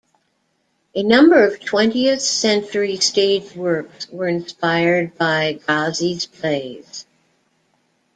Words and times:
A 0.95 1.03
number 1.03 1.45
of 1.45 1.59
twentieth-century 1.59 2.95
stage 2.97 3.55
works 3.55 4.09
were 4.09 4.27
inspired 4.27 5.15
by 5.15 5.59
Gozzi's 5.67 6.25
plays. 6.25 7.05